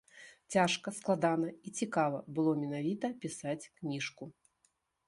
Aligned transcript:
Цяжка, 0.53 0.93
складана 0.99 1.51
і 1.67 1.73
цікава 1.81 2.23
было 2.39 2.51
менавіта 2.65 3.15
пісаць 3.23 3.59
кніжку. 3.77 4.35